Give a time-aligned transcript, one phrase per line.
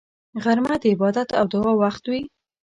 [0.43, 2.21] غرمه د عبادت او دعا وخت وي